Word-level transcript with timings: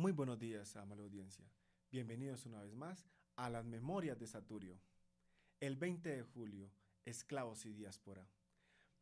Muy 0.00 0.12
buenos 0.12 0.38
días, 0.38 0.76
amable 0.76 1.02
audiencia. 1.02 1.44
Bienvenidos 1.92 2.46
una 2.46 2.62
vez 2.62 2.72
más 2.74 3.06
a 3.36 3.50
las 3.50 3.66
Memorias 3.66 4.18
de 4.18 4.26
Saturio. 4.26 4.80
El 5.60 5.76
20 5.76 6.08
de 6.08 6.22
julio, 6.22 6.72
esclavos 7.04 7.66
y 7.66 7.74
diáspora. 7.74 8.26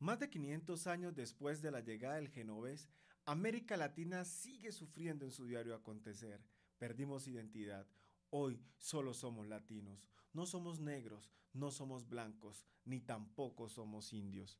Más 0.00 0.18
de 0.18 0.28
500 0.28 0.88
años 0.88 1.14
después 1.14 1.62
de 1.62 1.70
la 1.70 1.82
llegada 1.82 2.16
del 2.16 2.28
genovés, 2.28 2.88
América 3.26 3.76
Latina 3.76 4.24
sigue 4.24 4.72
sufriendo 4.72 5.24
en 5.24 5.30
su 5.30 5.46
diario 5.46 5.76
acontecer. 5.76 6.42
Perdimos 6.78 7.28
identidad. 7.28 7.86
Hoy 8.30 8.60
solo 8.78 9.14
somos 9.14 9.46
latinos. 9.46 10.04
No 10.32 10.46
somos 10.46 10.80
negros, 10.80 11.30
no 11.52 11.70
somos 11.70 12.08
blancos, 12.08 12.66
ni 12.84 12.98
tampoco 12.98 13.68
somos 13.68 14.12
indios. 14.12 14.58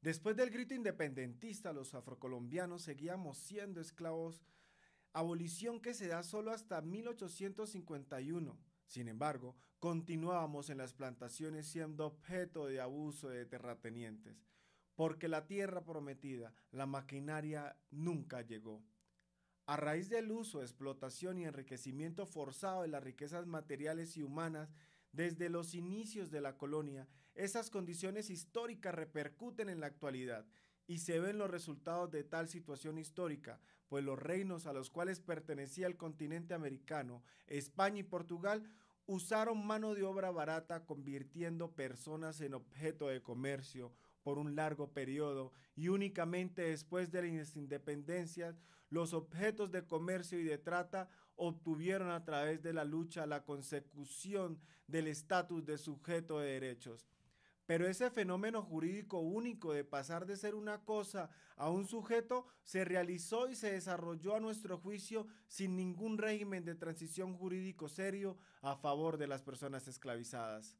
Después 0.00 0.34
del 0.34 0.50
grito 0.50 0.74
independentista, 0.74 1.72
los 1.72 1.94
afrocolombianos 1.94 2.82
seguíamos 2.82 3.38
siendo 3.38 3.80
esclavos 3.80 4.42
abolición 5.12 5.80
que 5.80 5.94
se 5.94 6.08
da 6.08 6.22
solo 6.22 6.50
hasta 6.52 6.80
1851. 6.80 8.58
Sin 8.86 9.08
embargo, 9.08 9.56
continuábamos 9.78 10.70
en 10.70 10.78
las 10.78 10.94
plantaciones 10.94 11.66
siendo 11.66 12.06
objeto 12.06 12.66
de 12.66 12.80
abuso 12.80 13.28
de 13.28 13.46
terratenientes, 13.46 14.44
porque 14.94 15.28
la 15.28 15.46
tierra 15.46 15.84
prometida, 15.84 16.54
la 16.70 16.86
maquinaria, 16.86 17.76
nunca 17.90 18.42
llegó. 18.42 18.82
A 19.66 19.76
raíz 19.76 20.08
del 20.08 20.30
uso, 20.30 20.62
explotación 20.62 21.38
y 21.38 21.44
enriquecimiento 21.44 22.26
forzado 22.26 22.82
de 22.82 22.88
las 22.88 23.02
riquezas 23.02 23.46
materiales 23.46 24.16
y 24.16 24.22
humanas, 24.22 24.74
desde 25.12 25.48
los 25.50 25.74
inicios 25.74 26.30
de 26.30 26.40
la 26.40 26.56
colonia, 26.56 27.06
esas 27.34 27.70
condiciones 27.70 28.30
históricas 28.30 28.94
repercuten 28.94 29.68
en 29.68 29.80
la 29.80 29.86
actualidad 29.86 30.46
y 30.86 30.98
se 30.98 31.20
ven 31.20 31.38
los 31.38 31.50
resultados 31.50 32.10
de 32.10 32.24
tal 32.24 32.48
situación 32.48 32.98
histórica, 32.98 33.60
pues 33.88 34.04
los 34.04 34.18
reinos 34.18 34.66
a 34.66 34.72
los 34.72 34.90
cuales 34.90 35.20
pertenecía 35.20 35.86
el 35.86 35.96
continente 35.96 36.54
americano, 36.54 37.22
España 37.46 38.00
y 38.00 38.04
Portugal, 38.04 38.62
usaron 39.06 39.66
mano 39.66 39.94
de 39.94 40.04
obra 40.04 40.30
barata 40.30 40.84
convirtiendo 40.84 41.72
personas 41.72 42.40
en 42.40 42.54
objeto 42.54 43.08
de 43.08 43.22
comercio 43.22 43.92
por 44.22 44.38
un 44.38 44.54
largo 44.54 44.92
periodo 44.92 45.52
y 45.74 45.88
únicamente 45.88 46.62
después 46.62 47.10
de 47.10 47.22
las 47.22 47.56
independencias 47.56 48.62
los 48.90 49.14
objetos 49.14 49.72
de 49.72 49.86
comercio 49.86 50.38
y 50.38 50.44
de 50.44 50.58
trata 50.58 51.08
obtuvieron 51.36 52.10
a 52.10 52.24
través 52.24 52.62
de 52.62 52.72
la 52.72 52.84
lucha 52.84 53.26
la 53.26 53.44
consecución 53.44 54.60
del 54.86 55.08
estatus 55.08 55.64
de 55.64 55.78
sujeto 55.78 56.38
de 56.38 56.52
derechos. 56.52 57.08
Pero 57.66 57.86
ese 57.86 58.10
fenómeno 58.10 58.62
jurídico 58.62 59.20
único 59.20 59.72
de 59.72 59.84
pasar 59.84 60.26
de 60.26 60.36
ser 60.36 60.54
una 60.54 60.84
cosa 60.84 61.30
a 61.56 61.70
un 61.70 61.86
sujeto 61.86 62.46
se 62.64 62.84
realizó 62.84 63.48
y 63.48 63.54
se 63.54 63.72
desarrolló 63.72 64.34
a 64.34 64.40
nuestro 64.40 64.78
juicio 64.78 65.26
sin 65.46 65.76
ningún 65.76 66.18
régimen 66.18 66.64
de 66.64 66.74
transición 66.74 67.36
jurídico 67.36 67.88
serio 67.88 68.36
a 68.62 68.74
favor 68.74 69.16
de 69.16 69.28
las 69.28 69.42
personas 69.42 69.86
esclavizadas. 69.86 70.76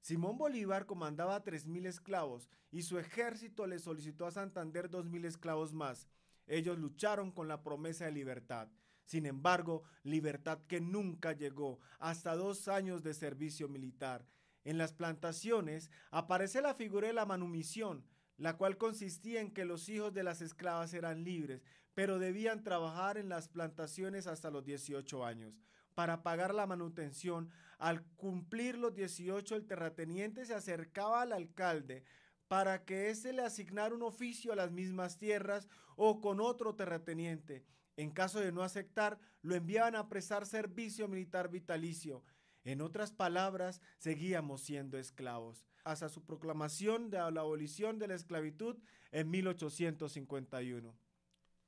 Simón 0.00 0.38
Bolívar 0.38 0.86
comandaba 0.86 1.42
3.000 1.42 1.86
esclavos 1.86 2.48
y 2.70 2.82
su 2.82 2.98
ejército 2.98 3.66
le 3.66 3.80
solicitó 3.80 4.26
a 4.26 4.30
Santander 4.30 4.88
2.000 4.88 5.26
esclavos 5.26 5.74
más. 5.74 6.08
Ellos 6.46 6.78
lucharon 6.78 7.32
con 7.32 7.48
la 7.48 7.62
promesa 7.62 8.04
de 8.04 8.12
libertad. 8.12 8.68
Sin 9.04 9.26
embargo, 9.26 9.82
libertad 10.04 10.60
que 10.68 10.80
nunca 10.80 11.32
llegó 11.32 11.80
hasta 11.98 12.36
dos 12.36 12.68
años 12.68 13.02
de 13.02 13.14
servicio 13.14 13.68
militar 13.68 14.24
en 14.68 14.76
las 14.76 14.92
plantaciones 14.92 15.90
aparece 16.10 16.60
la 16.60 16.74
figura 16.74 17.06
de 17.06 17.14
la 17.14 17.24
manumisión, 17.24 18.04
la 18.36 18.58
cual 18.58 18.76
consistía 18.76 19.40
en 19.40 19.50
que 19.50 19.64
los 19.64 19.88
hijos 19.88 20.12
de 20.12 20.22
las 20.22 20.42
esclavas 20.42 20.92
eran 20.92 21.24
libres, 21.24 21.64
pero 21.94 22.18
debían 22.18 22.62
trabajar 22.62 23.16
en 23.16 23.30
las 23.30 23.48
plantaciones 23.48 24.26
hasta 24.26 24.50
los 24.50 24.66
18 24.66 25.24
años. 25.24 25.58
Para 25.94 26.22
pagar 26.22 26.54
la 26.54 26.66
manutención, 26.66 27.48
al 27.78 28.04
cumplir 28.16 28.76
los 28.76 28.94
18, 28.94 29.56
el 29.56 29.66
terrateniente 29.66 30.44
se 30.44 30.54
acercaba 30.54 31.22
al 31.22 31.32
alcalde 31.32 32.04
para 32.46 32.84
que 32.84 33.08
éste 33.08 33.32
le 33.32 33.42
asignara 33.42 33.94
un 33.94 34.02
oficio 34.02 34.52
a 34.52 34.56
las 34.56 34.70
mismas 34.70 35.16
tierras 35.16 35.66
o 35.96 36.20
con 36.20 36.40
otro 36.40 36.74
terrateniente. 36.74 37.64
En 37.96 38.10
caso 38.10 38.38
de 38.38 38.52
no 38.52 38.62
aceptar, 38.62 39.18
lo 39.40 39.54
enviaban 39.54 39.96
a 39.96 40.10
prestar 40.10 40.44
servicio 40.44 41.08
militar 41.08 41.48
vitalicio. 41.48 42.22
En 42.68 42.82
otras 42.82 43.12
palabras, 43.12 43.80
seguíamos 43.96 44.60
siendo 44.60 44.98
esclavos, 44.98 45.64
hasta 45.84 46.10
su 46.10 46.26
proclamación 46.26 47.08
de 47.08 47.16
la 47.16 47.40
abolición 47.40 47.98
de 47.98 48.08
la 48.08 48.14
esclavitud 48.14 48.76
en 49.10 49.30
1851. 49.30 50.94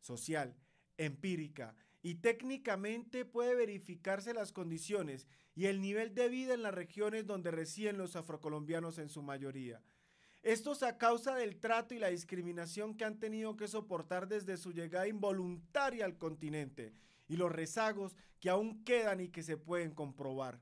Social, 0.00 0.54
empírica 0.98 1.74
y 2.02 2.16
técnicamente 2.16 3.24
puede 3.24 3.54
verificarse 3.54 4.34
las 4.34 4.52
condiciones 4.52 5.26
y 5.54 5.68
el 5.68 5.80
nivel 5.80 6.14
de 6.14 6.28
vida 6.28 6.52
en 6.52 6.62
las 6.62 6.74
regiones 6.74 7.24
donde 7.24 7.50
residen 7.50 7.96
los 7.96 8.14
afrocolombianos 8.14 8.98
en 8.98 9.08
su 9.08 9.22
mayoría. 9.22 9.82
Esto 10.42 10.72
es 10.72 10.82
a 10.82 10.98
causa 10.98 11.34
del 11.34 11.58
trato 11.60 11.94
y 11.94 11.98
la 11.98 12.08
discriminación 12.08 12.94
que 12.94 13.06
han 13.06 13.18
tenido 13.18 13.56
que 13.56 13.68
soportar 13.68 14.28
desde 14.28 14.58
su 14.58 14.74
llegada 14.74 15.08
involuntaria 15.08 16.04
al 16.04 16.18
continente 16.18 16.92
y 17.26 17.36
los 17.36 17.50
rezagos 17.50 18.14
que 18.38 18.50
aún 18.50 18.84
quedan 18.84 19.20
y 19.20 19.30
que 19.30 19.42
se 19.42 19.56
pueden 19.56 19.94
comprobar 19.94 20.60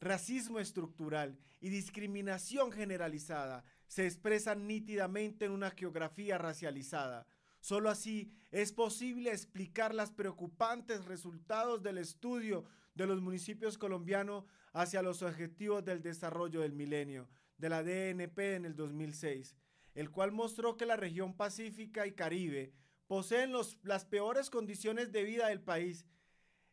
racismo 0.00 0.58
estructural 0.58 1.38
y 1.60 1.68
discriminación 1.68 2.72
generalizada 2.72 3.64
se 3.86 4.06
expresan 4.06 4.66
nítidamente 4.66 5.44
en 5.44 5.52
una 5.52 5.70
geografía 5.70 6.38
racializada. 6.38 7.26
Solo 7.60 7.90
así 7.90 8.32
es 8.50 8.72
posible 8.72 9.30
explicar 9.30 9.94
los 9.94 10.10
preocupantes 10.10 11.04
resultados 11.04 11.82
del 11.82 11.98
estudio 11.98 12.64
de 12.94 13.06
los 13.06 13.20
municipios 13.20 13.76
colombianos 13.76 14.44
hacia 14.72 15.02
los 15.02 15.22
objetivos 15.22 15.84
del 15.84 16.02
desarrollo 16.02 16.60
del 16.62 16.72
milenio, 16.72 17.28
de 17.58 17.68
la 17.68 17.82
DNP 17.82 18.56
en 18.56 18.64
el 18.64 18.74
2006, 18.74 19.56
el 19.94 20.10
cual 20.10 20.32
mostró 20.32 20.76
que 20.76 20.86
la 20.86 20.96
región 20.96 21.36
pacífica 21.36 22.06
y 22.06 22.12
caribe 22.12 22.72
poseen 23.06 23.52
las 23.82 24.04
peores 24.04 24.48
condiciones 24.48 25.12
de 25.12 25.24
vida 25.24 25.48
del 25.48 25.60
país 25.60 26.06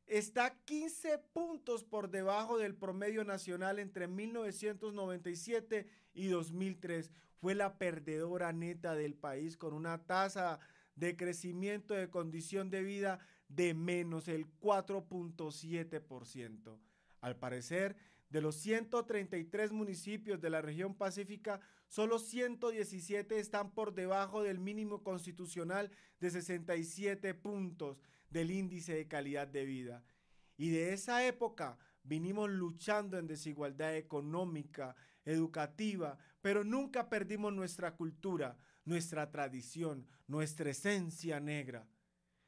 está 0.07 0.57
15 0.65 1.19
puntos 1.33 1.83
por 1.83 2.09
debajo 2.09 2.57
del 2.57 2.73
promedio 2.75 3.23
nacional 3.23 3.77
entre 3.79 4.07
1997 4.07 5.87
y 6.13 6.27
2003. 6.27 7.11
Fue 7.39 7.53
la 7.53 7.77
perdedora 7.77 8.51
neta 8.53 8.95
del 8.95 9.13
país 9.13 9.57
con 9.57 9.73
una 9.73 10.05
tasa 10.05 10.59
de 10.95 11.15
crecimiento 11.15 11.93
de 11.93 12.09
condición 12.09 12.71
de 12.71 12.83
vida 12.83 13.19
de 13.49 13.73
menos 13.73 14.27
el 14.27 14.45
4.7%. 14.59 16.77
Al 17.21 17.35
parecer, 17.35 17.95
de 18.29 18.41
los 18.41 18.55
133 18.55 19.71
municipios 19.71 20.41
de 20.41 20.49
la 20.49 20.61
región 20.61 20.95
pacífica, 20.95 21.61
solo 21.87 22.19
117 22.19 23.39
están 23.39 23.71
por 23.71 23.93
debajo 23.93 24.43
del 24.43 24.59
mínimo 24.59 25.03
constitucional 25.03 25.91
de 26.19 26.31
67 26.31 27.33
puntos 27.35 27.97
del 28.29 28.51
índice 28.51 28.93
de 28.93 29.07
calidad 29.07 29.47
de 29.47 29.65
vida. 29.65 30.03
Y 30.57 30.69
de 30.69 30.93
esa 30.93 31.25
época 31.25 31.77
vinimos 32.03 32.49
luchando 32.49 33.17
en 33.17 33.27
desigualdad 33.27 33.95
económica, 33.95 34.95
educativa, 35.23 36.17
pero 36.41 36.63
nunca 36.63 37.09
perdimos 37.09 37.53
nuestra 37.53 37.95
cultura, 37.95 38.57
nuestra 38.85 39.29
tradición, 39.29 40.07
nuestra 40.27 40.71
esencia 40.71 41.39
negra. 41.39 41.87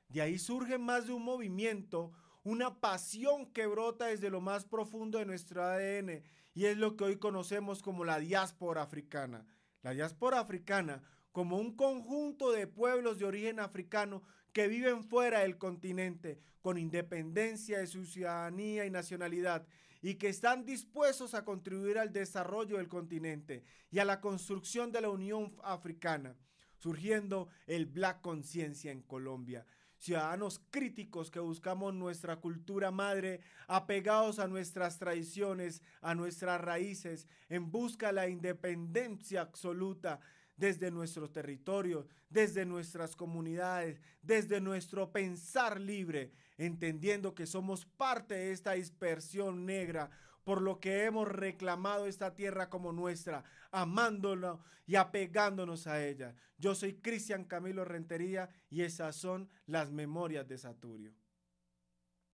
De 0.08 0.22
ahí 0.22 0.40
surge 0.40 0.78
más 0.78 1.08
de 1.08 1.14
un 1.14 1.24
movimiento, 1.24 2.12
una 2.44 2.80
pasión 2.80 3.46
que 3.52 3.68
brota 3.68 4.08
desde 4.08 4.30
lo 4.30 4.42
más 4.42 4.66
profundo 4.66 5.20
de 5.20 5.26
nuestro 5.26 5.64
ADN 5.64 6.24
y 6.54 6.66
es 6.66 6.78
lo 6.78 6.96
que 6.96 7.04
hoy 7.04 7.18
conocemos 7.18 7.82
como 7.82 8.06
la 8.06 8.20
diáspora 8.20 8.82
africana. 8.82 9.46
La 9.82 9.92
diáspora 9.92 10.40
africana 10.40 11.02
como 11.32 11.58
un 11.58 11.76
conjunto 11.76 12.52
de 12.52 12.68
pueblos 12.68 13.20
de 13.20 13.26
origen 13.26 13.60
africano 13.60 14.24
que 14.54 14.68
viven 14.68 15.04
fuera 15.04 15.40
del 15.40 15.58
continente 15.58 16.40
con 16.62 16.78
independencia 16.78 17.80
de 17.80 17.88
su 17.88 18.06
ciudadanía 18.06 18.86
y 18.86 18.90
nacionalidad 18.90 19.66
y 20.02 20.16
que 20.16 20.30
están 20.30 20.66
dispuestos 20.66 21.34
a 21.34 21.44
contribuir 21.44 21.98
al 22.00 22.14
desarrollo 22.14 22.78
del 22.78 22.88
continente 22.88 23.64
y 23.92 24.00
a 24.00 24.06
la 24.06 24.22
construcción 24.22 24.92
de 24.92 25.02
la 25.02 25.10
Unión 25.10 25.56
Africana, 25.62 26.36
surgiendo 26.78 27.50
el 27.68 27.86
Black 27.86 28.22
Conciencia 28.22 28.92
en 28.92 29.02
Colombia 29.02 29.66
ciudadanos 30.00 30.62
críticos 30.72 31.30
que 31.30 31.40
buscamos 31.40 31.94
nuestra 31.94 32.38
cultura 32.38 32.90
madre, 32.90 33.42
apegados 33.68 34.40
a 34.40 34.48
nuestras 34.48 34.98
tradiciones, 34.98 35.84
a 36.02 36.16
nuestras 36.16 36.60
raíces, 36.60 37.28
en 37.50 37.70
busca 37.70 38.08
de 38.08 38.14
la 38.14 38.30
independencia 38.30 39.42
absoluta 39.42 40.20
desde 40.56 40.92
nuestros 40.92 41.32
territorios, 41.32 42.06
desde 42.30 42.66
nuestras 42.66 43.16
comunidades, 43.16 44.02
desde 44.22 44.60
nuestro 44.60 45.12
pensar 45.12 45.80
libre, 45.80 46.32
entendiendo 46.58 47.34
que 47.34 47.46
somos 47.46 47.86
parte 47.86 48.36
de 48.36 48.52
esta 48.52 48.74
dispersión 48.74 49.66
negra, 49.66 50.10
por 50.44 50.62
lo 50.62 50.80
que 50.80 51.06
hemos 51.06 51.28
reclamado 51.28 52.06
esta 52.06 52.36
tierra 52.36 52.70
como 52.70 52.92
nuestra, 52.92 53.44
amándola 53.72 54.60
y 54.86 54.96
apegándonos 54.96 55.88
a 55.88 56.04
ella. 56.06 56.36
Yo 56.58 56.76
soy 56.76 56.96
Cristian 56.96 57.46
Camilo 57.46 57.86
Rentería 57.86 58.50
y 58.70 58.82
esas 58.82 59.16
son 59.16 59.50
las 59.66 59.92
memorias 59.92 60.48
de 60.48 60.58
Saturio. 60.58 61.14